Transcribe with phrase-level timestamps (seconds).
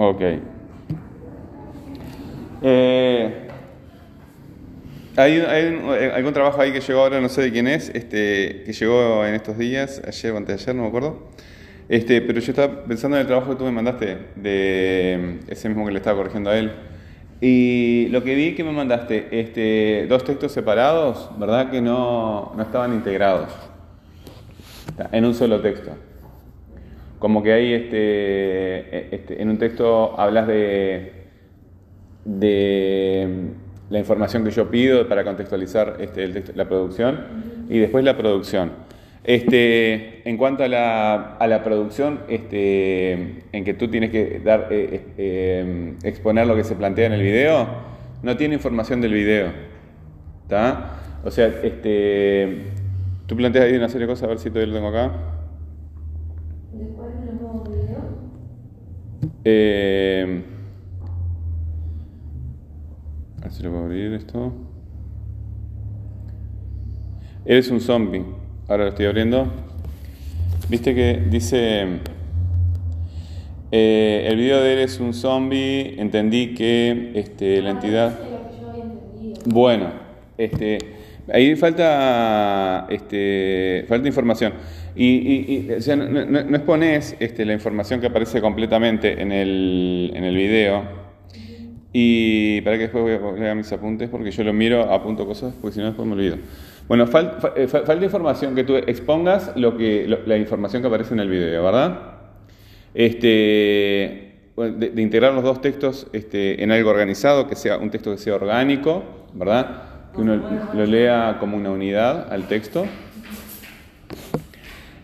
[0.00, 0.20] Ok.
[2.62, 3.48] Eh,
[5.16, 8.62] hay, hay eh, algún trabajo ahí que llegó ahora, no sé de quién es, este,
[8.64, 11.30] que llegó en estos días, ayer o antes no me acuerdo.
[11.88, 15.84] Este, pero yo estaba pensando en el trabajo que tú me mandaste, de ese mismo
[15.84, 16.70] que le estaba corrigiendo a él.
[17.40, 21.72] Y lo que vi que me mandaste, este, dos textos separados, ¿verdad?
[21.72, 23.50] Que no estaban integrados
[25.10, 25.90] en un solo texto.
[27.18, 31.12] Como que hay este, este, en un texto hablas de,
[32.24, 33.48] de
[33.90, 38.72] la información que yo pido para contextualizar este, la producción y después la producción.
[39.24, 44.68] Este, en cuanto a la, a la producción, este, en que tú tienes que dar,
[44.70, 47.66] eh, eh, exponer lo que se plantea en el video,
[48.22, 49.48] no tiene información del video.
[51.24, 52.68] O sea, este,
[53.26, 55.12] tú planteas ahí una serie de cosas, a ver si todavía lo tengo acá.
[56.72, 58.04] Después de los nuevos videos,
[59.44, 60.42] Eh,
[63.38, 64.52] a ver si lo puedo abrir esto.
[67.44, 68.24] Eres un zombie.
[68.68, 69.50] Ahora lo estoy abriendo.
[70.68, 71.86] Viste que dice.
[73.70, 75.98] eh, el video de Eres un zombie.
[75.98, 78.18] Entendí que este, la entidad.
[78.20, 79.40] Había entendido.
[79.46, 79.92] Bueno,
[80.36, 80.78] este,
[81.32, 84.52] ahí falta, este, falta información.
[84.96, 90.12] Y, y- y, o sea, no, expones este, la información que aparece completamente en el,
[90.14, 90.82] en el video.
[91.92, 95.74] Y para que después voy a mis apuntes, porque yo lo miro, apunto cosas, porque
[95.74, 96.36] si no después me olvido.
[96.86, 100.82] Bueno, fal- fa- eh, fa- falta información, que tú expongas lo que, lo- la información
[100.82, 101.98] que aparece en el video, ¿verdad?
[102.94, 108.10] Este, de, de integrar los dos textos este, en algo organizado, que sea un texto
[108.12, 109.82] que sea orgánico, ¿verdad?
[110.18, 110.34] Que uno
[110.74, 112.84] lo lea como una unidad al texto.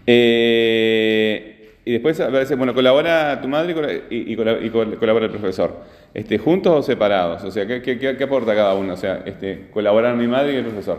[0.09, 2.21] Eh, y después
[2.57, 5.85] bueno, colabora tu madre y, cola- y- y cola- y col- colabora el profesor.
[6.13, 7.45] Este, ¿Juntos o separados?
[7.45, 8.95] O sea, ¿qué, qué- qué- aporta cada uno?
[8.95, 10.99] O sea, este, colaborar mi madre y el profesor.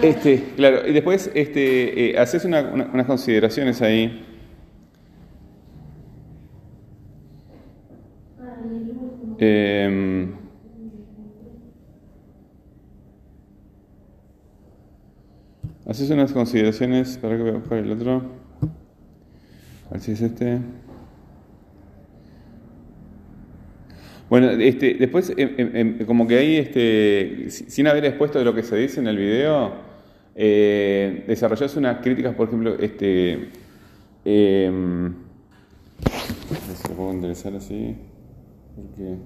[0.00, 4.24] Este, claro, y después este, eh, haces una- una- unas consideraciones ahí.
[9.38, 10.32] Em,
[15.86, 17.54] haces unas consideraciones, para que voy a
[17.84, 18.22] el otro.
[19.88, 20.58] A ver si es este.
[24.30, 28.54] Bueno, este, después, em, em, em, como que ahí, este, si- sin haber expuesto lo
[28.54, 29.72] que se dice en el video,
[30.34, 33.50] eh, desarrollas unas críticas, por ejemplo, este,
[36.68, 37.94] ver si lo puedo enderezar así,
[38.74, 39.16] porque...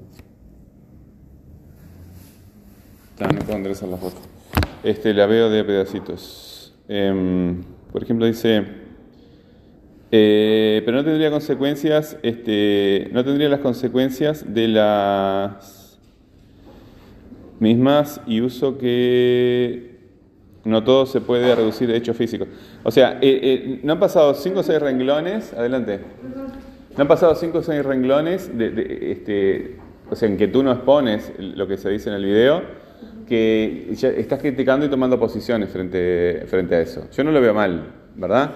[3.33, 4.21] No puedo enderezar la foto.
[4.87, 6.73] Este, la veo de pedacitos.
[6.87, 7.61] Em,
[7.91, 8.65] por ejemplo, dice...
[10.13, 15.99] Eh, pero no tendría consecuencias, este, no tendría las consecuencias de las
[17.59, 19.99] mismas y uso que
[20.65, 22.47] no todo se puede reducir a hechos físicos.
[22.85, 25.99] O sea, eh, eh, no han pasado cinco o seis renglones, adelante.
[26.97, 30.63] No han pasado cinco o seis renglones, de, de, este, o sea, en que tú
[30.63, 32.86] no expones lo que se dice en el video,
[33.27, 37.09] que estás criticando y tomando posiciones frente, frente a eso.
[37.13, 38.53] Yo no lo veo mal, ¿verdad?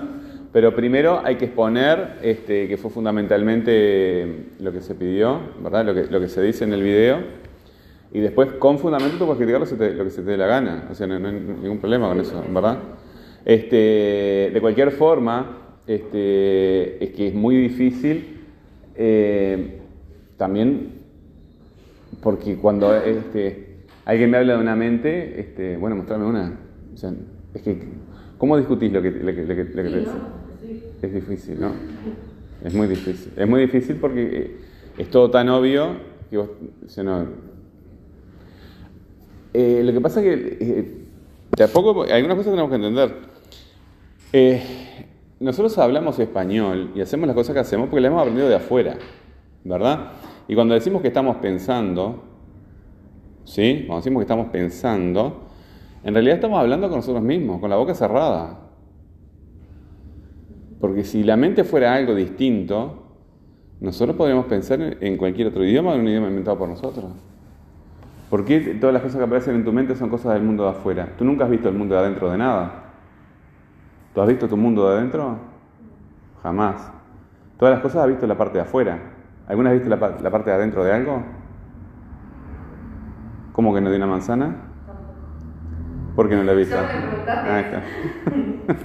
[0.53, 5.85] Pero primero hay que exponer, este, que fue fundamentalmente lo que se pidió, ¿verdad?
[5.85, 7.19] Lo que, lo que se dice en el video.
[8.13, 10.89] Y después, con fundamento, tú puedes criticar lo, que se te- dé la gana.
[10.91, 12.79] O sea, no, no hay ningún problema con eso, ¿verdad?
[13.45, 18.41] Este, de cualquier forma, este, es que es muy difícil
[18.97, 19.79] eh,
[20.37, 20.95] también,
[22.21, 23.70] porque cuando este,
[24.11, 26.59] alguien me habla de una mente, este, bueno, mostrame una.
[26.93, 27.13] O sea,
[27.55, 27.79] es que,
[28.39, 30.11] ¿cómo discutís lo que, lo que, lo que- lo que te dice?
[31.03, 31.73] Es difícil, ¿no?
[32.65, 33.33] Es muy difícil.
[33.37, 34.57] Es muy difícil porque eh,
[34.99, 35.93] es todo tan obvio
[36.29, 36.49] que vos,
[36.85, 37.27] o sea, no-
[39.53, 40.95] Eh, lo que pasa es que eh,
[41.57, 43.15] de a poco, algunas cosas tenemos que entender.
[44.33, 44.63] Eh,
[45.41, 48.97] nosotros hablamos español y hacemos las cosas que hacemos porque las hemos aprendido de afuera,
[49.65, 50.13] ¿verdad?
[50.47, 52.23] Y cuando decimos que estamos pensando,
[53.45, 53.85] ¿sí?
[53.87, 55.43] Cuando decimos que estamos pensando,
[56.03, 58.59] en realidad estamos hablando con nosotros mismos, con la boca cerrada.
[60.81, 63.01] Porque si la mente fuera algo distinto,
[63.81, 67.05] nosotros podríamos pensar en cualquier otro idioma en un idioma inventado por nosotros.
[68.31, 70.71] ¿Por qué todas las cosas que aparecen en tu mente son cosas del mundo de
[70.71, 71.15] afuera?
[71.19, 72.85] Tú nunca has visto el mundo de adentro de nada.
[74.15, 75.37] ¿Tú has visto tu mundo de adentro?
[76.43, 76.93] Jamás.
[77.59, 78.99] Todas las cosas has visto la parte de afuera.
[79.49, 81.23] ¿Alguna vez viste la, la parte de adentro de algo?
[83.53, 84.57] ¿Cómo que no de una manzana?
[86.17, 86.99] ¿Por qué no la me preguntaste.
[87.29, 87.83] Ah, está.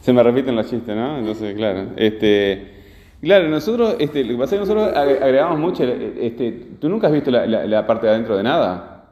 [0.00, 1.18] Se me repiten los chistes, ¿no?
[1.18, 1.88] Entonces, claro.
[1.96, 2.76] Este,
[3.20, 7.08] Claro, nosotros, este, lo que pasa es que nosotros ag- agregamos mucho, este, tú nunca
[7.08, 9.10] has visto la, la- la parte de adentro de nada.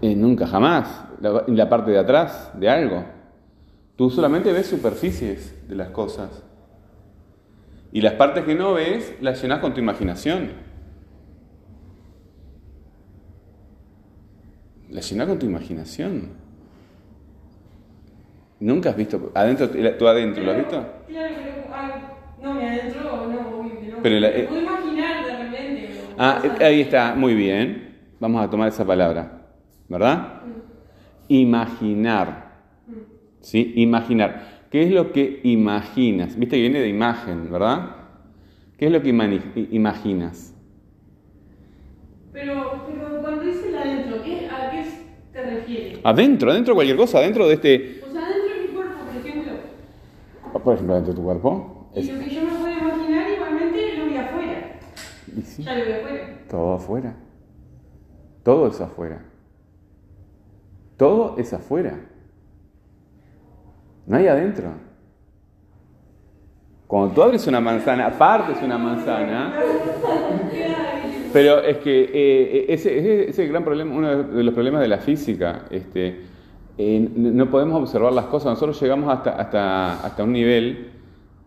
[0.00, 1.04] Eh, nunca, jamás.
[1.20, 3.04] La, la parte de atrás de algo.
[3.94, 6.42] Tú solamente ves superficies de las cosas.
[7.92, 10.50] Y las partes que no ves las llenas con tu imaginación.
[14.92, 16.28] Las llenas con tu imaginación.
[18.60, 19.68] Nunca has visto adentro,
[19.98, 20.86] tú adentro, ¿lo has visto?
[21.28, 22.08] Claro, pero.
[22.14, 23.98] Ah, no, me adentro, no, que no.
[24.00, 25.82] Pero la- Me puedo imaginar de repente.
[26.16, 27.98] Ah, eh, ahí está, muy bien.
[28.20, 29.48] Vamos a tomar esa palabra,
[29.88, 30.42] ¿verdad?
[31.28, 32.52] Imaginar.
[33.40, 33.72] ¿Sí?
[33.76, 34.66] Imaginar.
[34.70, 36.36] ¿Qué es lo que imaginas?
[36.38, 37.96] Viste que viene de imagen, ¿verdad?
[38.78, 39.10] ¿Qué es lo que
[39.70, 40.54] imaginas?
[42.32, 44.82] Pero, pero cuando dice el adentro, ¿qué, ¿a qué
[46.04, 48.00] Adentro, adentro de cualquier cosa, adentro de este...
[48.06, 49.52] O sea, dentro de mi cuerpo, por ejemplo.
[50.64, 51.90] Por ejemplo, dentro de tu cuerpo.
[51.94, 54.78] Y lo que yo me puedo imaginar, igualmente lo vi afuera.
[55.36, 56.38] Y sí, Ya lo vi afuera.
[56.48, 57.14] todo afuera.
[58.42, 59.24] Todo es afuera.
[60.96, 62.00] Todo es afuera.
[64.06, 64.72] No hay adentro.
[66.86, 69.54] Cuando tú abres una manzana, partes una manzana,
[71.32, 74.80] pero es que eh, ese, ese- ese es el gran problema, uno de los problemas
[74.80, 75.62] de la física.
[75.70, 76.20] Este,
[76.78, 78.46] eh, no podemos observar las cosas.
[78.50, 80.88] Nosotros llegamos hasta, hasta, hasta un nivel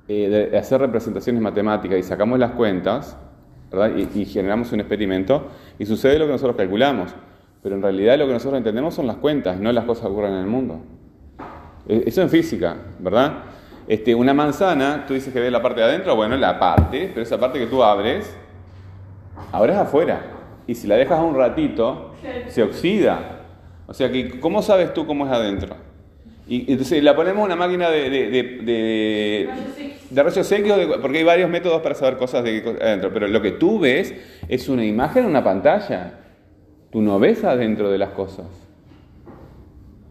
[0.07, 3.17] eh, de hacer representaciones matemáticas y sacamos las cuentas
[3.71, 3.91] ¿verdad?
[3.97, 5.47] Y, y generamos un experimento
[5.79, 7.13] y sucede lo que nosotros calculamos.
[7.63, 10.33] Pero en realidad lo que nosotros entendemos son las cuentas, no las cosas que ocurren
[10.33, 10.79] en el mundo.
[11.87, 13.33] Eh, Eso en física, ¿verdad?
[13.87, 17.21] Este, una manzana, tú dices que ves la parte de adentro, bueno, la parte, pero
[17.23, 18.35] esa parte que tú abres,
[19.51, 20.21] abres afuera.
[20.67, 22.13] Y si la dejas un ratito,
[22.49, 23.41] se oxida.
[23.87, 25.75] O sea que, ¿cómo sabes tú cómo es adentro?
[26.47, 29.49] Y entonces la ponemos en una máquina de, de, de,
[30.23, 30.73] Rayos X.
[31.01, 33.11] porque hay varios métodos para saber cosas de adentro.
[33.13, 34.13] Pero lo que tú ves
[34.47, 36.19] es una imagen en una pantalla.
[36.91, 38.45] Tú no ves adentro de las cosas.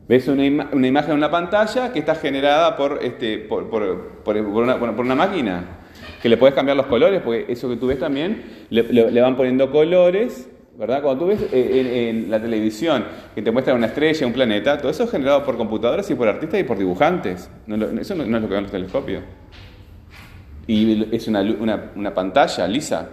[0.08, 3.38] Ves una, ima- una imagen en una pantalla que está generada por, este,
[5.06, 5.64] una máquina.
[6.24, 9.20] Que le puedes cambiar los colores, porque eso que tú ves también, le, le- le
[9.20, 10.48] van poniendo colores,
[10.78, 11.02] ¿verdad?
[11.02, 13.04] Cuando tú ves eh, en, en la televisión
[13.34, 16.26] que te muestran una estrella, un planeta, todo eso es generado por computadoras y por
[16.26, 17.50] artistas y por dibujantes.
[17.66, 19.22] No eso no, no es lo que ven los telescopios.
[20.66, 23.06] Y es una, una, una pantalla lisa.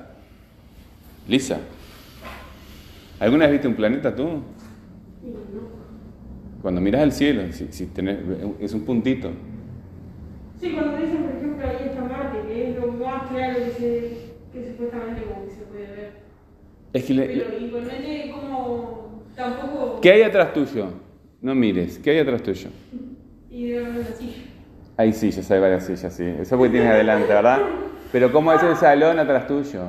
[1.27, 1.59] Lisa.
[3.19, 4.41] ¿Alguna vez viste un planeta tú?
[6.61, 8.19] Cuando miras al cielo, si, si tenés-
[8.61, 9.31] es un puntito.
[10.61, 14.17] Sí, cuando dicen, por ejemplo, ahí está Marte, que es lo más claro que, se,
[14.53, 16.11] que supuestamente como que se puede ver.
[16.93, 19.99] Es que le- Pero igualmente como tampoco...
[20.01, 20.85] ¿Qué hay atrás tuyo?
[21.41, 22.69] No mires, ¿qué hay atrás tuyo?
[23.49, 24.43] Y de una silla.
[24.97, 26.25] Hay sillas, hay varias sillas, sí.
[26.39, 27.59] Eso porque tienes adelante, ¿verdad?
[28.11, 29.81] Pero ¿cómo es el salón atrás tuyo?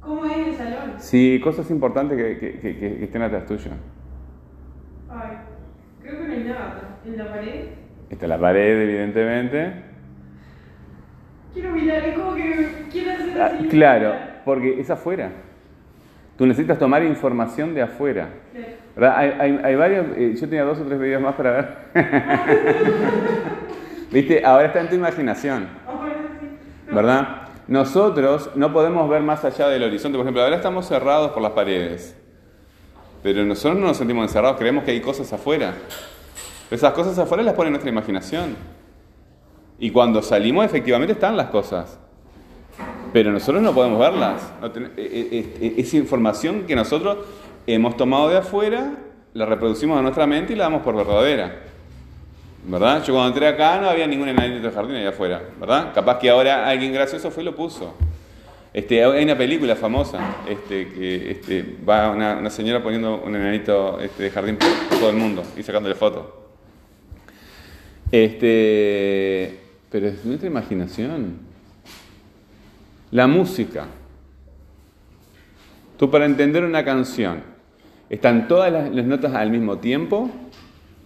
[0.00, 0.94] ¿Cómo es el salón?
[0.98, 3.70] Sí, cosas importantes que, que- que- que- estén atrás tuyo.
[5.08, 5.36] Ay,
[6.02, 6.98] creo que no hay nada.
[7.06, 7.64] ¿En la pared?
[8.14, 9.72] Está la pared, evidentemente.
[11.52, 13.66] Quiero mirar, es como que quiero hacer Ah, así.
[13.68, 14.14] claro,
[14.44, 15.30] porque es afuera.
[16.38, 18.28] Tú necesitas tomar información de afuera.
[18.94, 19.14] ¿Verdad?
[19.16, 21.68] Hay, hay- hay varios, eh, yo tenía dos o tres videos más para ver.
[24.12, 24.44] ¿Viste?
[24.44, 25.66] Ahora está en tu imaginación.
[26.88, 26.94] No.
[26.94, 27.28] ¿verdad?
[27.66, 30.16] Nosotros no podemos ver más allá del horizonte.
[30.16, 32.16] Por ejemplo, ahora estamos cerrados por las paredes.
[33.24, 35.72] Pero nosotros no nos sentimos encerrados, creemos que hay cosas afuera.
[36.70, 38.56] Esas cosas afuera las pone nuestra imaginación.
[39.78, 41.98] Y cuando salimos, efectivamente están las cosas.
[43.12, 44.42] Pero nosotros no podemos verlas.
[44.62, 47.18] Eh, eh, eh, Esa información que nosotros
[47.66, 48.92] hemos tomado de afuera,
[49.34, 51.60] la reproducimos en nuestra mente y la damos por verdadera.
[52.66, 53.04] ¿Verdad?
[53.04, 55.42] Yo cuando entré acá no había ningún enanito de jardín allá afuera.
[55.60, 55.92] ¿Verdad?
[55.94, 57.94] Capaz que ahora alguien gracioso fue y lo puso.
[58.72, 60.18] Este, hay una película famosa
[60.48, 65.10] este, que este, va una, una señora poniendo un enanito este, de jardín por todo
[65.10, 66.43] el mundo y sacándole fotos.
[68.14, 69.58] Este,
[69.90, 71.32] pero es nuestra imaginación.
[73.10, 73.86] La música.
[75.96, 77.42] Tú para entender una canción,
[78.08, 80.30] ¿están todas las, notas al mismo tiempo?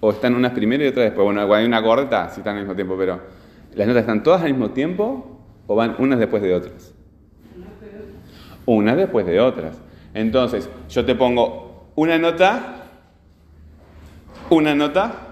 [0.00, 1.25] ¿O están unas primero y otras después?
[1.25, 3.23] Bueno, hay una corta, sí están al mismo tiempo, pero
[3.75, 6.93] ¿las notas están todas al mismo tiempo o van unas después de otras?
[8.67, 9.81] Unas después de otras.
[10.12, 12.85] Entonces, yo te pongo una nota,
[14.50, 15.28] una nota,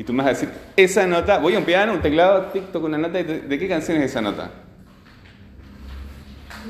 [0.00, 2.74] y tú me vas a decir, esa nota, voy a un piano, un teclado, tic,
[2.82, 4.50] una nota, te- ¿de qué canción es esa nota?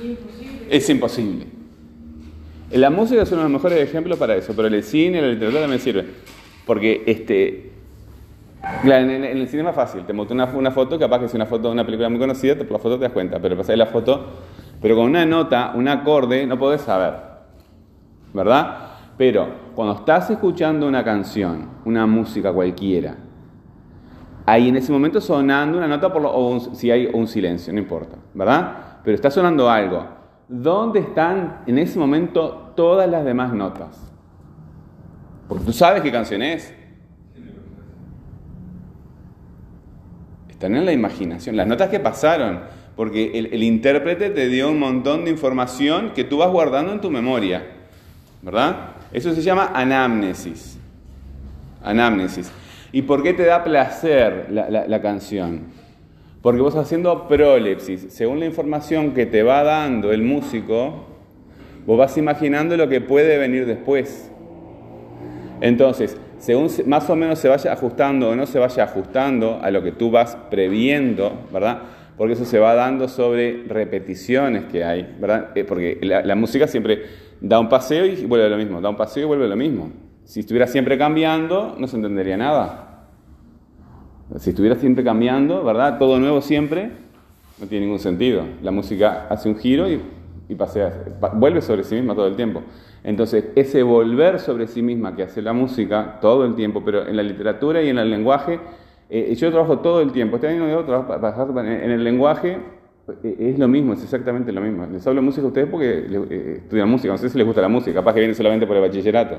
[0.02, 0.66] Imposible.
[0.68, 1.46] Es imposible.
[2.72, 5.60] La música es uno de los mejores ejemplos para eso, pero el cine, la literatura
[5.60, 6.06] también sirve.
[6.66, 7.70] Porque este,
[8.82, 10.04] en, en- en el cine es más fácil.
[10.04, 12.56] Te monté una, una foto, capaz que es una foto de una película muy conocida,
[12.56, 13.38] te- por la foto te das cuenta.
[13.38, 14.26] Pero pasás la foto,
[14.82, 17.14] pero con una nota, un acorde, no podés saber.
[18.34, 18.88] ¿Verdad?
[19.16, 23.16] Pero cuando estás escuchando una canción, una música cualquiera,
[24.44, 27.78] hay en ese momento sonando una nota por lo- o si hay un silencio, no
[27.78, 28.98] importa, ¿verdad?
[29.02, 30.04] Pero está sonando algo.
[30.46, 34.12] ¿Dónde están en ese momento todas las demás notas?
[35.48, 36.74] Porque tú sabes qué canción es.
[40.50, 42.64] Están en la imaginación, las notas que pasaron,
[42.96, 47.00] porque el, el intérprete te dio un montón de información que tú vas guardando en
[47.00, 47.64] tu memoria,
[48.42, 48.89] ¿verdad?
[49.12, 50.78] Eso se llama anamnesis.
[51.82, 52.52] Anamnesis.
[52.92, 55.62] ¿Y por qué te da placer la, canción?
[56.42, 61.04] Porque vos haciendo prolepsis, según la información que te va dando el músico,
[61.86, 64.30] vos vas imaginando lo que puede venir después.
[65.60, 69.70] Entonces, según se- más o menos se vaya ajustando o no se vaya ajustando a
[69.70, 71.82] lo que tú vas previendo, ¿verdad?
[72.16, 75.50] Porque eso se va dando sobre repeticiones que hay, ¿verdad?
[75.54, 79.24] Eh, porque la música siempre da un paseo y vuelve lo mismo, da un paseo
[79.24, 79.90] y vuelve lo mismo.
[80.24, 83.06] Si estuviera siempre cambiando, no se entendería nada.
[84.38, 85.98] Si estuviera siempre cambiando, ¿verdad?
[85.98, 86.92] Todo nuevo siempre,
[87.60, 88.44] no tiene ningún sentido.
[88.62, 90.00] La música hace un giro y,
[90.54, 92.62] pasea, pa- vuelve sobre sí misma todo el tiempo.
[93.02, 97.16] Entonces, ese volver sobre sí misma que hace la música todo el tiempo, pero en
[97.16, 98.60] la literatura y en el lenguaje,
[99.08, 100.36] eh, yo trabajo todo el tiempo.
[100.36, 102.58] Este año trabajo en el lenguaje,
[103.22, 104.86] es lo mismo, es exactamente lo mismo.
[104.86, 107.68] Les hablo música a ustedes porque eh, estudian música, no sé si les gusta la
[107.68, 109.38] música, capaz que vienen solamente por el bachillerato.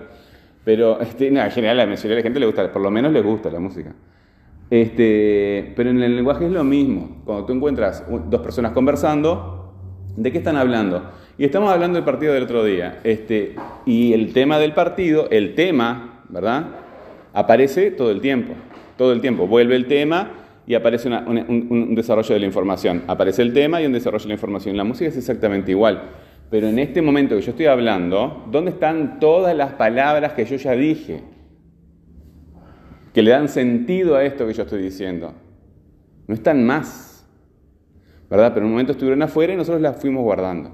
[0.64, 3.24] Pero este, en general la mayoría de la gente le gusta, por lo menos les
[3.24, 3.94] gusta la música.
[4.70, 7.22] Este, pero en el lenguaje es lo mismo.
[7.26, 9.74] Cuando tú encuentras dos personas conversando,
[10.16, 11.12] ¿de qué están hablando?
[11.38, 13.00] Y estamos hablando del partido del otro día.
[13.04, 16.68] Este, y el tema del partido, el tema, ¿verdad?
[17.34, 18.54] Aparece todo el tiempo.
[18.98, 19.48] Todo el tiempo.
[19.48, 20.41] Vuelve el tema
[20.72, 23.04] y aparece un, desarrollo de la información.
[23.08, 24.78] Aparece el tema y un desarrollo de la información.
[24.78, 26.02] La música es exactamente igual.
[26.50, 30.56] Pero en este momento que yo estoy hablando, ¿dónde están todas las palabras que yo
[30.56, 31.24] ya dije?
[33.14, 35.34] que le dan sentido a esto que yo estoy diciendo.
[36.26, 37.28] No están más,
[38.30, 38.54] ¿verdad?
[38.54, 40.72] Pero en un momento estuvieron afuera y nosotros las fuimos guardando.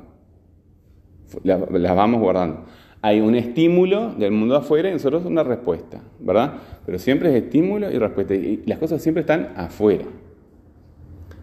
[1.43, 2.65] Las vamos guardando.
[3.01, 6.53] Hay un estímulo del mundo afuera y nosotros una respuesta, ¿verdad?
[6.85, 8.33] Pero siempre es estímulo y respuesta.
[8.35, 10.05] Y las cosas siempre están afuera.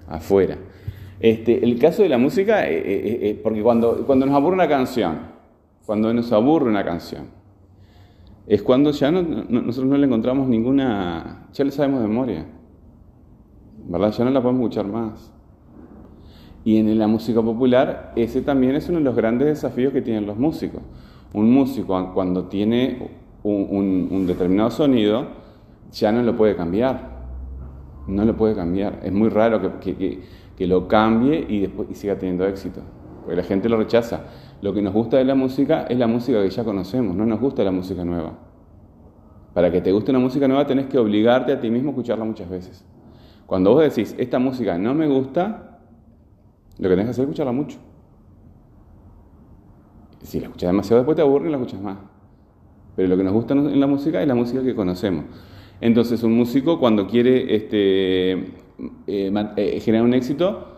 [0.08, 0.56] Afuera.
[1.20, 4.68] Este, el caso de la música, eh, eh, eh, porque cuando, cuando nos aburre una
[4.68, 5.18] canción,
[5.86, 7.26] cuando nos aburre una canción,
[8.46, 12.44] es cuando ya no- no- nosotros no le encontramos ninguna, ya le sabemos de memoria,
[13.88, 14.12] ¿verdad?
[14.12, 15.30] Ya no la podemos escuchar más.
[16.64, 20.26] Y en la música popular, ese también es uno de los grandes desafíos que tienen
[20.26, 20.82] los músicos.
[21.34, 23.10] Un músico cuando tiene
[23.42, 25.26] un, determinado sonido,
[25.92, 27.12] ya no lo puede cambiar.
[28.06, 29.00] No lo puede cambiar.
[29.02, 30.20] Es muy raro que, que- que-
[30.56, 32.80] que lo cambie y después y siga teniendo éxito.
[33.22, 34.20] Porque la gente lo rechaza.
[34.62, 37.40] Lo que nos gusta de la música es la música que ya conocemos, no nos
[37.40, 38.32] gusta la música nueva.
[39.52, 42.24] Para que te guste una música nueva tenés que obligarte a ti mismo a escucharla
[42.24, 42.84] muchas veces.
[43.46, 45.80] Cuando vos decís, esta música no me gusta,
[46.78, 47.78] lo que tenés que hacer es escucharla mucho.
[50.24, 51.98] Si la escuchas demasiado después te aburre y la escuchas más.
[52.96, 55.24] Pero lo que nos gusta en la música es la música que conocemos.
[55.80, 60.68] Entonces un músico cuando quiere este, eh, eh, generar un éxito,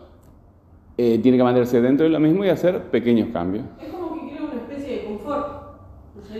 [0.97, 3.65] eh, tiene que mantenerse dentro de lo mismo y hacer pequeños cambios.
[3.81, 5.57] Es como que crea una especie de confort.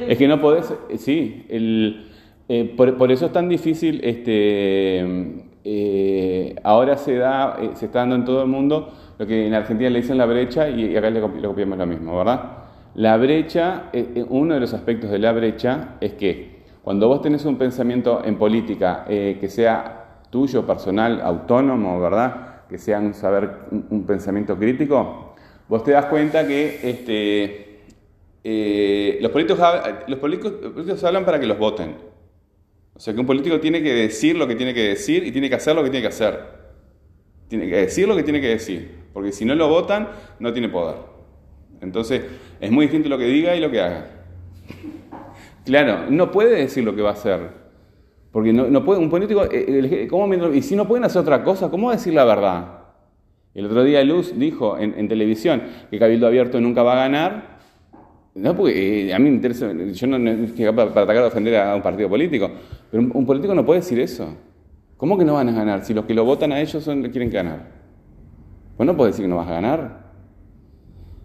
[0.07, 2.07] Es que no podés, eh, sí, el,
[2.49, 7.99] eh, por, por eso es tan difícil, este, eh, ahora se da, eh, se está
[7.99, 11.09] dando en todo el mundo lo que en Argentina le dicen la brecha y, acá
[11.09, 12.66] le, le copiamos lo mismo, ¿verdad?
[12.97, 17.21] La brecha, eh, eh, uno de los aspectos de la brecha es que cuando vos
[17.21, 22.65] tenés un pensamiento en política eh, que sea tuyo, personal, autónomo, ¿verdad?
[22.67, 23.51] Que sea un saber,
[23.91, 25.35] un, pensamiento crítico,
[25.69, 26.79] vos te das cuenta que
[28.43, 31.97] este, los políticos hablan para que los voten.
[32.95, 35.49] O sea que un político tiene que decir lo que tiene que decir y tiene
[35.49, 36.39] que hacer lo que tiene que hacer.
[37.47, 39.03] Tiene que decir lo que tiene que decir.
[39.13, 41.16] Porque si no lo votan, no tiene poder.
[41.81, 42.23] Entonces,
[42.59, 44.05] es muy distinto lo que diga y lo que haga.
[45.65, 47.67] Claro, no puede decir lo que va a hacer.
[48.31, 51.69] Porque no, puede, un político, eh, eh, ¿cómo y si no pueden hacer otra cosa,
[51.69, 52.77] ¿cómo va a decir la verdad?
[53.53, 57.57] El otro día Luz dijo en, televisión que Cabildo Abierto nunca va a ganar.
[58.35, 61.55] No, porque eh, a mí me interesa, yo no, no estoy para, atacar o ofender
[61.55, 62.51] a un partido político,
[62.91, 64.37] pero un, político no puede decir eso.
[64.95, 67.31] ¿Cómo que no van a ganar si los que lo votan a ellos son, quieren
[67.31, 67.67] ganar?
[68.77, 70.06] Pues no puedes decir que no vas a ganar.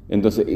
[0.09, 0.47] Entonces,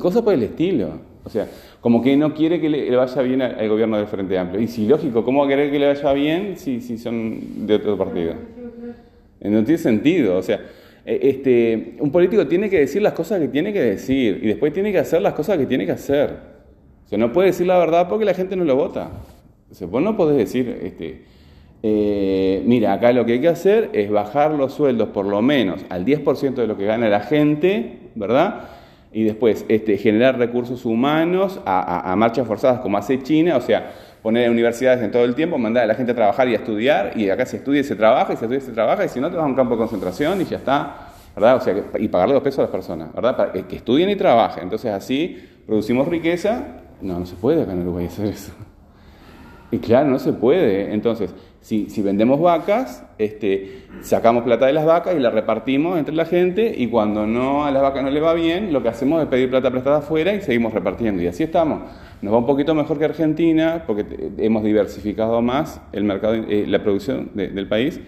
[0.00, 0.98] cosas por el estilo.
[1.24, 1.48] O sea,
[1.80, 4.60] como que no quiere que le, vaya bien al, al gobierno del Frente Amplio.
[4.60, 7.74] Y si, lógico, ¿cómo va a querer que le vaya bien si, si son de
[7.74, 8.34] otro partido?
[9.40, 10.36] Eh, No tiene sentido.
[10.36, 10.60] O sea,
[11.06, 14.72] eh, este, un político tiene que decir las cosas que tiene que decir y después
[14.72, 16.30] tiene que hacer las cosas que tiene que hacer.
[17.04, 19.10] O sea, no puede decir la verdad porque la gente no lo vota.
[19.70, 21.22] O sea, vos no podés decir, este,
[21.82, 25.84] eh, mira, acá lo que hay que hacer es bajar los sueldos por lo menos
[25.90, 28.68] al 10% de lo que gana la gente, ¿verdad?
[29.14, 33.92] Y después este, generar recursos humanos a, marchas forzadas como hace China, o sea,
[34.22, 37.12] poner universidades en todo el tiempo, mandar a la gente a trabajar y a estudiar,
[37.16, 39.20] y acá se estudia y se trabaja, y se estudia y se trabaja, y si
[39.20, 41.56] no te vas a un campo de concentración y ya está, ¿verdad?
[41.56, 43.36] O sea, y pagarle dos pesos a las personas, ¿verdad?
[43.36, 44.64] Para que, que estudien y trabajen.
[44.64, 46.82] Entonces así producimos riqueza.
[47.00, 48.52] No, no se puede acá en Uruguay hacer eso.
[49.70, 50.92] Y claro, no se puede.
[50.92, 56.26] Entonces, si, vendemos vacas, este, sacamos plata de las vacas y la repartimos entre la
[56.26, 59.28] gente y cuando no a las vacas no le va bien, lo que hacemos es
[59.28, 61.22] pedir plata prestada afuera y seguimos repartiendo.
[61.22, 61.80] Y así estamos.
[62.20, 64.04] Nos va un poquito mejor que Argentina porque
[64.36, 67.98] hemos diversificado más el mercado, eh, la producción de- del país,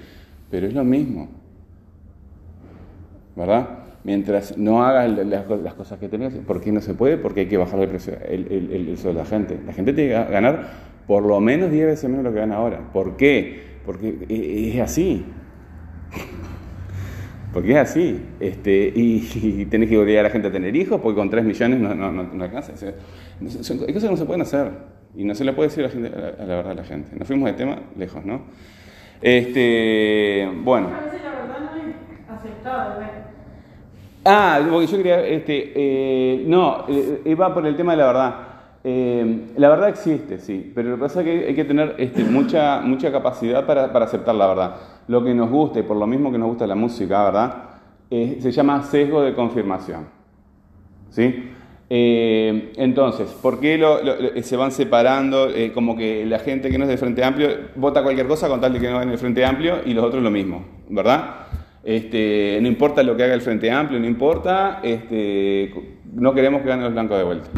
[0.51, 1.29] pero es lo mismo.
[3.37, 3.69] ¿Verdad?
[4.05, 7.17] Mientras no hagas las, cosas que tengas, ¿por qué no se puede?
[7.17, 9.59] Porque hay que bajar el precio, el, el, el- el sueldo de la gente.
[9.67, 12.57] La gente tiene que ganar por lo menos 10 veces menos de lo que gana
[12.57, 12.81] ahora.
[12.93, 13.77] ¿Por qué?
[13.85, 15.25] Porque e- es así.
[17.53, 18.21] Porque es así.
[18.39, 19.27] Este, y,
[19.63, 21.95] y tenés que obligar a la gente a tener hijos porque con 3 millones no,
[21.95, 22.73] no, no, no alcanza.
[22.73, 22.93] O sea,
[23.63, 24.71] son- hay cosas que no se pueden hacer.
[25.17, 26.75] Y no se le puede decir a la, gente, a la- a la verdad a
[26.75, 27.17] la gente.
[27.17, 28.43] Nos fuimos de tema lejos, ¿no?
[29.23, 30.89] Este, bueno.
[30.89, 33.09] A veces la verdad no es aceptada, ¿ves?
[34.27, 38.35] Ah, porque yo quería, este, eh, no, eh, va por el tema de la verdad.
[38.88, 42.23] Eh, la verdad existe, sí, pero lo que pasa es que hay que tener este,
[42.23, 44.76] mucha, mucha capacidad para, para aceptar la verdad.
[45.09, 47.64] Lo que nos gusta, y por lo mismo que nos gusta la música, ¿verdad?
[48.09, 50.07] Se llama sesgo de confirmación.
[51.11, 51.50] ¿Sí?
[51.90, 55.50] Eh, entonces, ¿por qué se van separando?
[55.50, 58.61] Eh, como que la gente que no es del Frente Amplio vota cualquier cosa con
[58.61, 61.47] tal de que no es del Frente Amplio y los otros lo mismo, ¿verdad?
[61.83, 65.75] Este, no importa lo que haga el Frente Amplio, no importa, este,
[66.13, 67.50] no queremos que ganen los blancos de vuelta.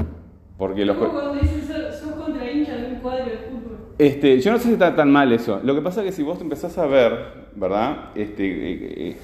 [0.59, 3.79] Porque los, cuando dicen sos, sos contra hincha de un cuadro de fútbol.
[3.99, 5.61] este, yo no sé si está tan mal eso.
[5.63, 7.13] Lo que pasa es que si vos te empezás a ver,
[7.55, 8.11] ¿verdad?
[8.17, 9.17] Este, eh, eh,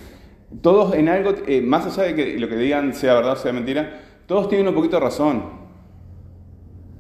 [0.63, 3.53] todos en algo, eh, más allá de que lo que digan sea verdad o sea
[3.53, 5.43] mentira, todos tienen un poquito de razón,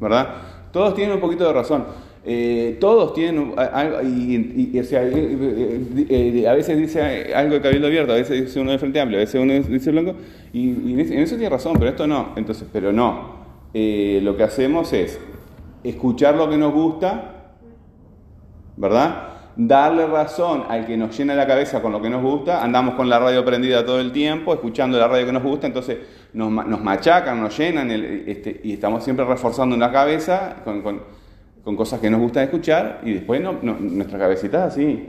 [0.00, 0.28] ¿verdad?
[0.72, 1.84] Todos tienen un poquito de razón.
[2.26, 7.60] Eh, todos tienen algo, y, y- y, o sea, eh, a veces dice algo de
[7.60, 10.14] cabildo abierto, a veces dice uno de frente amplio, a veces uno dice blanco,
[10.52, 12.32] y, en eso tiene razón, pero esto no.
[12.36, 13.43] Entonces, pero no.
[13.74, 15.20] Eh, lo que hacemos es
[15.82, 17.50] escuchar lo que nos gusta,
[18.76, 19.28] ¿verdad?
[19.56, 23.08] Darle razón al que nos llena la cabeza con lo que nos gusta, andamos con
[23.08, 25.98] la radio prendida todo el tiempo, escuchando la radio que nos gusta, entonces
[26.32, 31.02] nos, nos machacan, nos llenan el- este, y estamos siempre reforzando una cabeza con, con-
[31.62, 35.06] con cosas que nos gusta escuchar y después no, no- nuestra cabecita así.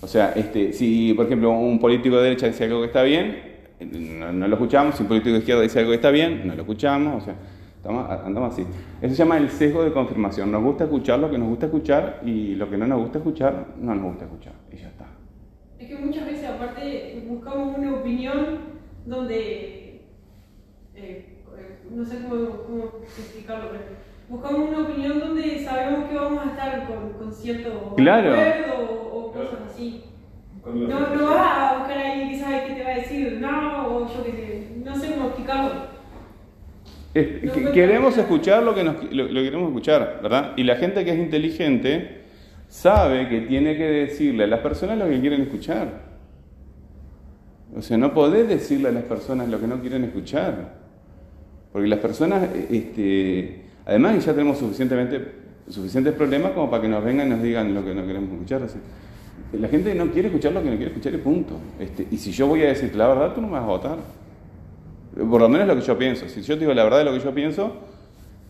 [0.00, 3.47] O sea, este, si por ejemplo un político de derecha dice algo que está bien,
[3.80, 6.54] no, no lo escuchamos, si un político de izquierda dice algo que está bien, no
[6.54, 7.34] lo escuchamos, o sea,
[7.76, 8.62] estamos, andamos así.
[9.00, 10.50] Eso se llama el sesgo de confirmación.
[10.50, 13.66] Nos gusta escuchar lo que nos gusta escuchar y lo que no nos gusta escuchar,
[13.80, 14.52] no nos gusta escuchar.
[14.72, 15.06] Y ya está.
[15.78, 18.58] Es que muchas veces, aparte, buscamos una opinión
[19.06, 20.02] donde.
[20.94, 22.84] eh, eh, no sé cómo, cómo
[23.16, 24.08] explicarlo, pero.
[24.28, 28.32] Buscamos una opinión donde sabemos que vamos a estar con, con cierto Claro.
[28.34, 30.04] acuerdo o, o cosas así.
[30.66, 33.86] No, no vas a buscar a alguien que sabe qué te va a decir, no,
[33.96, 35.70] o yo qué sé, no sé cómo explicarlo.
[37.14, 40.52] Es- No que- fue queremos escuchar lo que, nos, lo, lo que queremos escuchar, ¿verdad?
[40.56, 42.22] Y la gente que es inteligente
[42.68, 46.06] sabe que tiene que decirle a las personas lo que quieren escuchar.
[47.76, 50.74] O sea, no podés decirle a las personas lo que no quieren escuchar.
[51.72, 55.32] Porque las personas, eh, este, además ya tenemos suficientemente,
[55.68, 58.62] suficientes problemas como para que nos vengan y nos digan lo que no queremos escuchar.
[58.62, 58.78] Así.
[59.52, 61.54] La gente no quiere escuchar lo que no quiere escuchar y punto.
[61.80, 63.98] Este, y si yo voy a decirte la verdad, tú no me vas a votar.
[65.14, 66.28] Por lo menos lo que yo pienso.
[66.28, 67.72] Si yo te digo la verdad de lo que yo pienso,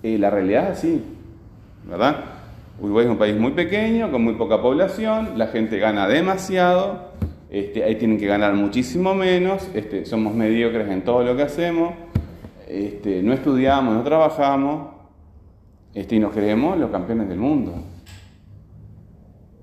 [0.02, 1.02] eh, la realidad es así,
[1.88, 2.24] ¿verdad?
[2.80, 7.12] Uruguay es un país muy pequeño, con muy poca población, la gente gana demasiado,
[7.50, 11.94] este, ahí tienen que ganar muchísimo menos, este, somos mediocres en todo lo que hacemos,
[12.68, 14.90] este, no estudiamos, no trabajamos,
[15.94, 17.74] este, y nos creemos los campeones del mundo.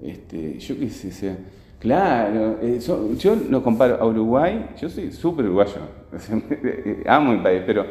[0.02, 1.38] Este, yo qué sé,
[1.80, 2.80] claro, eh,
[3.18, 5.78] yo lo comparo a Uruguay, yo soy súper uruguayo,
[7.08, 7.86] amo mi país, pero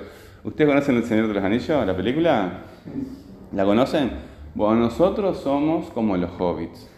[0.45, 2.64] ¿ustedes conocen El Señor de los Anillos, la película?
[3.53, 4.11] ¿La conocen?
[4.55, 6.90] Bueno, nosotros somos como los hobbits.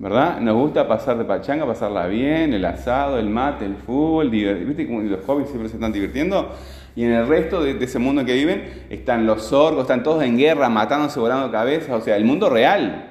[0.00, 0.40] ¿verdad?
[0.40, 5.02] Nos gusta pasar de pachanga, pasarla bien, el asado, el mate, el fútbol, ¿viste cómo
[5.02, 6.52] los jóvenes siempre se están divirtiendo?
[6.96, 10.22] Y en el resto de, de ese mundo que viven están los orcos, están todos
[10.24, 13.10] en guerra, matándose, volando cabezas, o sea, el mundo real.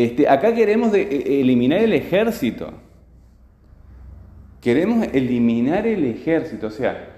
[0.00, 2.72] Este, acá queremos e- eliminar el ejército.
[4.62, 7.16] Queremos eliminar el ejército, o sea,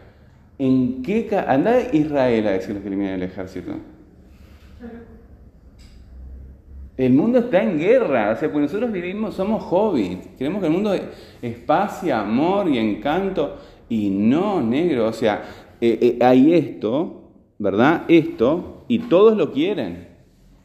[0.58, 3.74] ¿en qué anda Israel a decirles que eliminen el ejército?
[6.96, 10.72] El mundo está en guerra, o sea, pues nosotros vivimos, somos hobbits, queremos que el
[10.72, 15.44] mundo es paz y amor y encanto, y no negro, o sea,
[15.80, 18.06] eh, eh, hay esto, ¿verdad?
[18.08, 20.11] Esto, y todos lo quieren.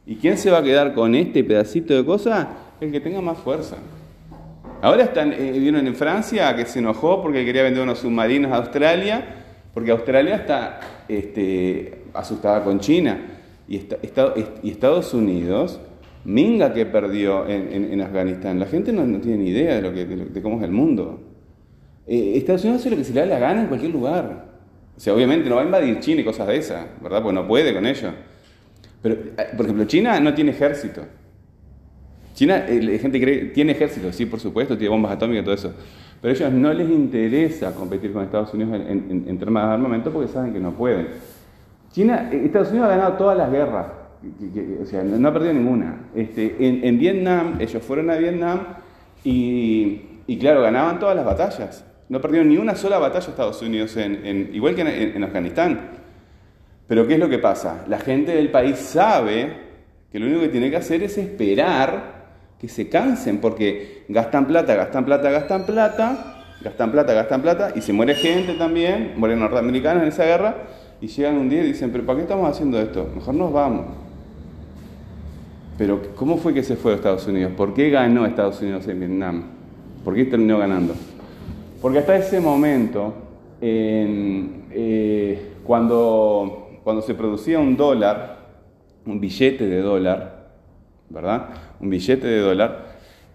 [0.07, 2.47] ¿Y quién se va a quedar con este pedacito de cosa?
[2.81, 3.75] El que tenga más fuerza.
[4.81, 8.57] Ahora están, eh, vieron en Francia que se enojó porque quería vender unos submarinos a
[8.57, 9.25] Australia,
[9.73, 13.19] porque Australia está este, asustada con China.
[13.67, 13.81] Y,
[14.63, 15.79] Estados Unidos,
[16.23, 18.59] minga que perdió en, en- Afganistán.
[18.59, 20.63] La gente no, no tiene ni idea de, lo que, de, lo- de cómo es
[20.63, 21.19] el mundo.
[22.05, 24.45] Eh, Estados Unidos hace lo que se le da la gana en cualquier lugar.
[24.95, 27.21] O sea, obviamente no va a invadir China y cosas de esas, ¿verdad?
[27.21, 28.09] Porque no puede con ello.
[29.01, 31.03] Pero, eh, por ejemplo, China no tiene ejército.
[32.33, 35.55] China, eh, la gente cree, tiene ejército, sí, por supuesto, tiene bombas atómicas y todo
[35.55, 35.73] eso.
[36.21, 40.11] Pero a ellos no les interesa competir con Estados Unidos en, en, temas de armamento
[40.11, 41.07] porque saben que no pueden.
[41.91, 43.87] China, eh, Estados Unidos ha ganado todas las guerras,
[44.81, 46.09] o sea, no, ha perdido ninguna.
[46.15, 48.59] Este, en, Vietnam, ellos fueron a Vietnam
[49.23, 51.85] y, y, claro, ganaban todas las batallas.
[52.09, 56.06] No perdieron ni una sola batalla Estados Unidos, en, igual que en Afganistán.
[56.87, 57.85] Pero ¿qué es lo que pasa?
[57.87, 59.51] La gente del país sabe
[60.11, 62.17] que lo único que tiene que hacer es esperar
[62.59, 67.81] que se cansen, porque gastan plata, gastan plata, gastan plata, gastan plata, gastan plata, y
[67.81, 70.55] se muere gente también, mueren norteamericanos en esa guerra,
[70.99, 73.07] y llegan un día y dicen, pero ¿para qué estamos haciendo esto?
[73.13, 73.85] Mejor nos vamos.
[75.77, 77.51] Pero ¿cómo fue que se fue a Estados Unidos?
[77.55, 79.43] ¿Por qué ganó Estados Unidos en Vietnam?
[80.03, 80.95] ¿Por qué terminó ganando?
[81.81, 83.13] Porque hasta ese momento,
[83.61, 88.37] en, eh, cuando, cuando se producía un dólar,
[89.05, 90.47] un billete de dólar,
[91.09, 91.49] ¿verdad?
[91.81, 92.85] Un billete de dólar,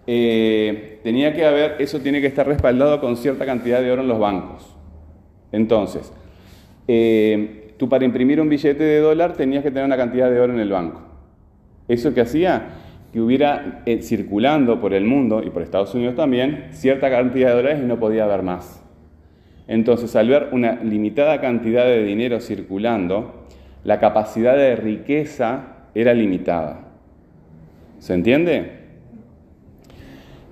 [0.06, 4.08] eh, tenía que haber, eso tiene que estar respaldado con cierta cantidad de oro en
[4.08, 4.74] los bancos.
[5.52, 6.10] Entonces,
[6.88, 10.54] eh, tú para imprimir un billete de dólar tenías que tener una cantidad de oro
[10.54, 11.02] en el banco.
[11.88, 12.68] ¿Eso que hacía?
[13.12, 17.56] Que hubiera eh, circulando por el mundo y por Estados Unidos también cierta cantidad de
[17.56, 18.81] dólares y no podía haber más.
[19.72, 23.46] Entonces, al ver una limitada cantidad de dinero circulando,
[23.84, 25.62] la capacidad de riqueza
[25.94, 26.80] era limitada.
[27.98, 28.70] ¿Se entiende?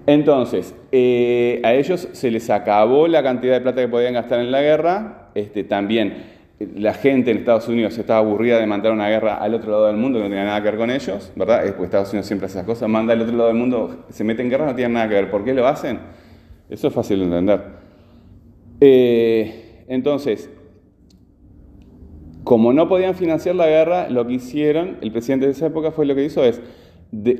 [0.06, 4.50] Entonces, eh, a ellos se les acabó la cantidad de plata que podían gastar en
[4.50, 5.28] la guerra.
[5.34, 6.14] Este, también
[6.58, 9.86] eh, la gente en Estados Unidos estaba aburrida de mandar una guerra al otro lado
[9.88, 11.62] del mundo que no tenía nada que ver con ellos, ¿verdad?
[11.66, 14.40] Porque Estados Unidos siempre hace esas cosas, manda al otro lado del mundo, se mete
[14.40, 15.30] en guerra, no tiene nada que ver.
[15.30, 15.98] ¿Por qué lo hacen?
[16.70, 17.79] Eso es fácil de entender.
[18.80, 20.50] Eh, entonces,
[22.44, 26.06] como no podían financiar la guerra, lo que hicieron, el presidente de esa época fue
[26.06, 26.60] lo que hizo es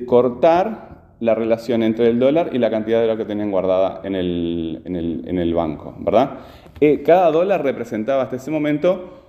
[0.07, 4.15] cortar la relación entre el dólar y la cantidad de lo que tenían guardada en
[4.15, 6.39] el banco, ¿verdad?
[6.81, 9.21] Eh, cada dólar representaba hasta ese momento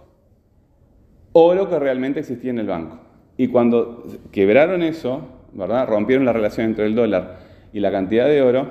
[1.33, 2.99] oro que realmente existía en el banco.
[3.37, 5.21] Y cuando quebraron eso,
[5.53, 5.87] ¿verdad?
[5.87, 7.39] Rompieron la relación entre el dólar
[7.73, 8.67] y la cantidad de oro,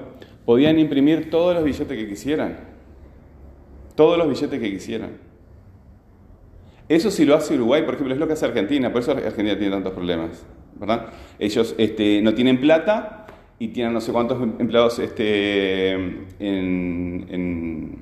[0.47, 2.70] podían imprimir todos los billetes que quisieran.
[4.01, 5.11] Todos los billetes que quisieran.
[6.89, 9.59] Eso sí lo hace Uruguay, por ejemplo, es lo que hace Argentina, por eso Argentina
[9.59, 10.43] tiene tantos problemas,
[10.77, 11.09] ¿verdad?
[11.39, 13.27] Ellos este, no tienen plata
[13.59, 17.99] y tienen no sé cuántos empleados este, en, en,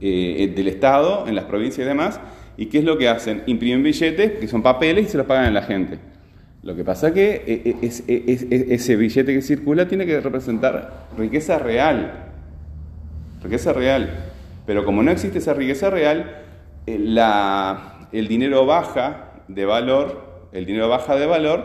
[0.00, 2.18] eh, del Estado, en las provincias y demás,
[2.56, 3.42] ¿y qué es lo que hacen?
[3.44, 5.98] Imprimen billetes, que son papeles, y se los pagan a la gente.
[6.62, 11.58] Lo que pasa que eh, es, es, ese billete que circula tiene que representar riqueza
[11.58, 12.30] real,
[13.42, 14.27] riqueza real.
[14.68, 16.42] Pero como no existe esa riqueza real,
[16.86, 17.74] eh,
[18.12, 21.64] el dinero baja de valor, el dinero baja de valor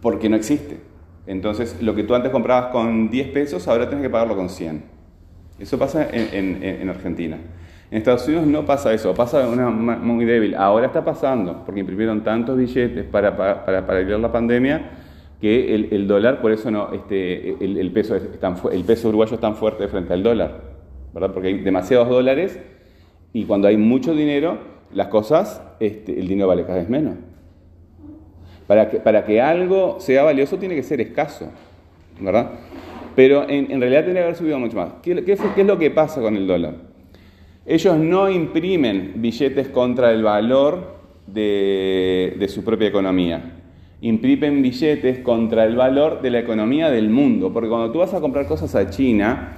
[0.00, 0.80] porque no existe.
[1.26, 4.82] Entonces, lo que tú antes comprabas con 10 pesos, ahora tienes que pagarlo con 100.
[5.58, 7.36] Eso pasa en, en, en Argentina.
[7.90, 10.54] En Estados Unidos no pasa eso, pasa una muy débil.
[10.54, 14.90] Ahora está pasando, porque imprimieron tantos billetes para, para, para, la pandemia,
[15.38, 19.86] que el, dólar, por eso no, este, el, peso el peso uruguayo es tan fuerte
[19.88, 20.73] frente al dólar,
[21.14, 22.58] Porque hay demasiados dólares
[23.32, 24.58] y cuando hay mucho dinero,
[24.92, 27.14] las cosas, este, el dinero vale cada vez menos.
[28.66, 31.50] Para que, para que algo sea valioso tiene que ser escaso,
[32.20, 32.52] ¿verdad?
[33.14, 34.94] Pero en, en realidad tendría que haber subido mucho más.
[35.02, 36.74] ¿Qué, qué, ¿Qué es lo que pasa con el dólar?
[37.66, 40.96] Ellos no imprimen billetes contra el valor
[41.26, 43.52] de, de, su propia economía.
[44.00, 47.52] imprimen billetes contra el valor de la economía del mundo.
[47.52, 49.56] Porque cuando tú vas a comprar cosas a China,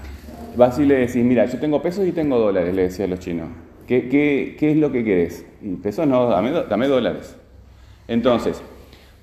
[0.57, 3.19] vas y le decís, mira, yo tengo pesos y tengo dólares, le decía a los
[3.19, 3.49] chinos.
[3.87, 5.47] ¿Qué, qué, qué es lo que querés?
[5.63, 7.37] Y pesos no, dame, dame dólares.
[8.09, 8.63] Entonces,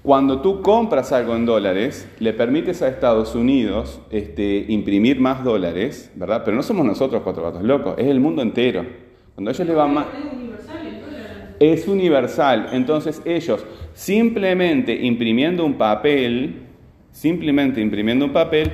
[0.04, 6.12] cuando tú compras algo en dólares, le permites a Estados Unidos este, imprimir más dólares,
[6.16, 6.44] ¿verdad?
[6.44, 8.86] Pero no somos nosotros cuatro gatos locos, es el mundo entero.
[9.34, 10.08] Cuando ellos le van más...
[10.34, 11.56] Universal.
[11.60, 12.70] Es universal.
[12.74, 16.64] Entonces ellos, simplemente imprimiendo un papel,
[17.12, 18.74] simplemente imprimiendo un papel,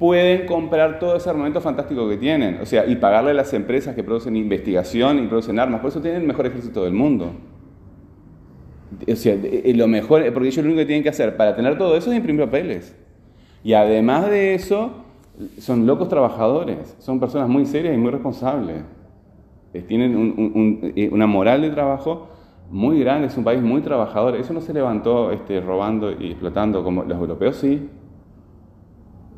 [0.00, 2.58] pueden comprar todo ese armamento fantástico que tienen.
[2.62, 5.82] O sea, y pagarle a las empresas que producen investigación y producen armas.
[5.82, 7.32] Por eso tienen el mejor ejército del mundo.
[9.06, 11.76] O sea, eh, lo mejor, porque ellos lo único que tienen que hacer para tener
[11.76, 12.96] todo eso es imprimir papeles.
[13.62, 14.90] Y además de eso,
[15.58, 18.82] son locos trabajadores, son personas muy serias y muy responsables.
[19.74, 22.28] Eh, Tienen eh, una moral de trabajo
[22.70, 24.34] muy grande, es un país muy trabajador.
[24.36, 27.86] Eso no se levantó este, robando y explotando como los europeos, sí.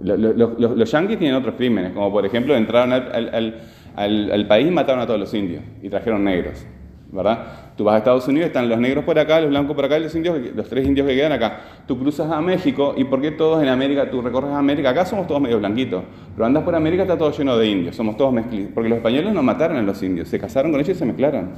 [0.01, 4.71] Lo- lo- lo- los, yanquis tienen otros crímenes, como por ejemplo entraron al, país y
[4.71, 6.65] mataron a todos los indios y trajeron negros,
[7.13, 7.47] ¿verdad?
[7.77, 10.15] Tú vas a Estados Unidos, están los negros por acá, los blancos por acá los
[10.15, 11.61] indios, los tres indios que quedan acá.
[11.87, 14.91] Tú cruzas a México y ¿por qué todos en América, tú recorres América?
[14.91, 16.03] Acá somos todos medio blanquitos,
[16.35, 19.33] pero andas por América está todo lleno de indios, somos todos mezclidos, porque los españoles
[19.33, 21.51] no mataron a los indios, se casaron con ellos y se mezclaron.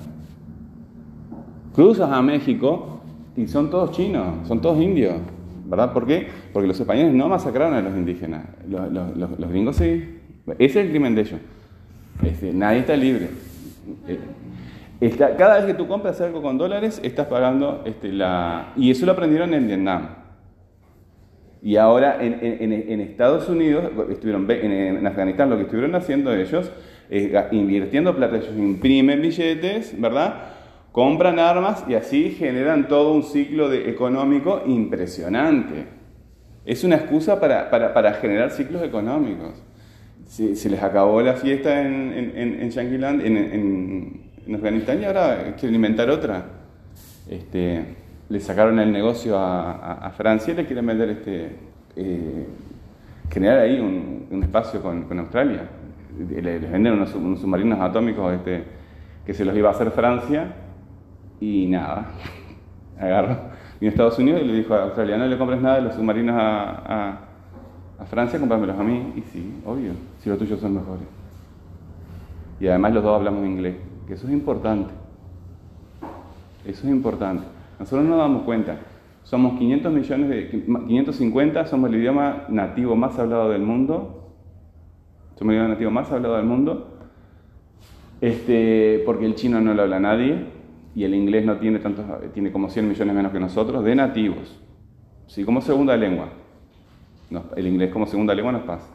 [1.75, 3.01] Cruzas a México
[3.37, 5.15] y son todos chinos, son todos indios,
[5.65, 5.93] ¿verdad?
[5.93, 6.29] ¿Por qué?
[6.53, 10.19] Porque los españoles no masacraron a los indígenas, los, los- los- los gringos sí.
[10.59, 11.41] Ese es el crimen de ellos.
[12.23, 13.29] Este, nadie está libre.
[14.09, 14.19] Eh,
[15.01, 18.73] está- cada vez que tú compras algo con dólares, estás pagando este, la...
[18.77, 20.09] Y eso lo aprendieron en Vietnam.
[21.63, 26.35] Y ahora en, en- en- Estados Unidos, estuvieron, en, en Afganistán, lo que estuvieron haciendo
[26.35, 26.71] ellos
[27.09, 30.35] es invirtiendo plata, ellos imprimen billetes, ¿verdad?
[30.95, 35.87] Compran armas y así generan todo un ciclo de, económico impresionante.
[36.65, 39.61] Es una excusa para, para- generar ciclos económicos.
[40.29, 42.71] Se, les acabó la fiesta en, en, en, en
[43.21, 46.45] en, en- Afganistán y ahora quieren inventar otra.
[47.29, 47.85] Este,
[48.29, 51.57] le sacaron el negocio a, a- Francia y le quieren vender este,
[51.97, 52.47] eh,
[53.33, 55.63] generar ahí un, un espacio con, con Australia.
[56.31, 58.63] Le- Les venden unos, unos submarinos atómicos este,
[59.27, 60.55] que se los iba a hacer Francia
[61.45, 62.07] y nada.
[62.99, 63.37] Agarró.
[63.81, 65.95] Vino a Estados Unidos y le dijo a Australia, no le compres nada de los
[65.95, 67.21] submarinos a,
[68.11, 69.13] Francia, cómpramelos a mí.
[69.17, 71.05] Y sí, obvio, si los tuyos son mejores.
[72.61, 73.77] Y además los dos hablamos inglés,
[74.07, 74.93] que eso es importante.
[76.65, 77.45] Eso es importante.
[77.79, 78.79] Nosotros no nos damos cuenta.
[79.23, 84.33] Somos 500 millones de 550, somos el idioma nativo más hablado del mundo.
[85.37, 86.91] Somos el idioma nativo más hablado del mundo.
[88.21, 90.54] Este, porque el chino no lo habla nadie
[90.95, 94.59] y el inglés no tiene tantos, tiene como 100 millones menos que nosotros de nativos.
[95.27, 96.29] Sí, como segunda lengua.
[97.57, 98.87] El inglés como segunda lengua nos pasa.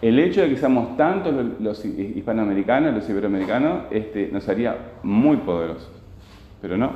[0.00, 5.90] El hecho de que seamos tantos los, hispanoamericanos, los iberoamericanos, este, nos haría muy poderosos.
[6.60, 6.90] Pero no.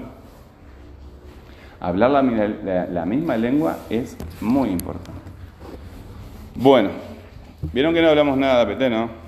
[1.81, 5.21] Hablar la, la- la misma lengua es muy importante.
[6.55, 6.89] Bueno,
[7.73, 9.26] vieron que no hablamos nada de APT, ¿no?